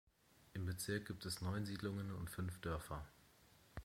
[0.55, 3.05] Im Bezirk gibt es neun Siedlungen und fünf Dörfer.